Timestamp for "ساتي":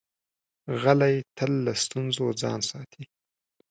2.69-3.03